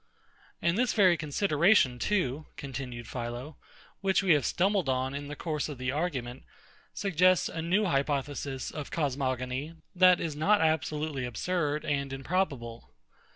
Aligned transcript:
And 0.63 0.79
this 0.79 0.93
very 0.93 1.15
consideration 1.15 1.99
too, 1.99 2.47
continued 2.57 3.05
PHILO, 3.07 3.55
which 3.99 4.23
we 4.23 4.33
have 4.33 4.47
stumbled 4.47 4.89
on 4.89 5.13
in 5.13 5.27
the 5.27 5.35
course 5.35 5.69
of 5.69 5.77
the 5.77 5.91
argument, 5.91 6.41
suggests 6.91 7.47
a 7.47 7.61
new 7.61 7.85
hypothesis 7.85 8.71
of 8.71 8.89
cosmogony, 8.89 9.75
that 9.93 10.19
is 10.19 10.35
not 10.35 10.59
absolutely 10.59 11.23
absurd 11.23 11.85
and 11.85 12.11
improbable. 12.11 12.89